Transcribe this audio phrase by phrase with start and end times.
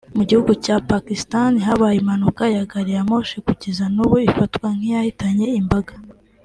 [0.17, 5.93] Mu gihugu cya Pakistan habaye impanuka ya gari ya Moshi kugeza n’ubu ifatwa nk’iyahitanye imbaga